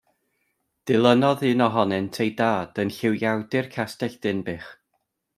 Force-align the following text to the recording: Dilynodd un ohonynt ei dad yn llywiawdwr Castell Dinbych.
Dilynodd 0.89 1.43
un 1.49 1.59
ohonynt 1.65 2.17
ei 2.25 2.31
dad 2.39 2.81
yn 2.83 2.93
llywiawdwr 2.95 3.69
Castell 3.75 4.17
Dinbych. 4.25 4.71